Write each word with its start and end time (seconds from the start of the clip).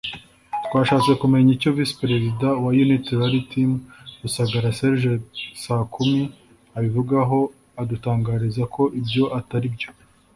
twashatse 0.65 1.11
kumenya 1.21 1.49
icyo 1.57 1.69
Visi 1.75 1.93
Perezida 2.01 2.47
wa 2.63 2.71
Unity 2.83 3.11
Rally 3.19 3.41
Team 3.51 3.69
Rusagara 4.21 4.71
Serge 4.77 5.13
Sakumi 5.63 6.21
abivugaho 6.77 7.39
adutangariza 7.81 8.63
ko 8.75 8.83
ibyo 8.99 9.25
ataribyo 9.39 9.89